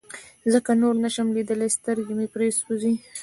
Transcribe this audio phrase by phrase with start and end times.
[0.53, 2.93] ځکه نور نشم ليدلى سترګې مې پرې سوزي.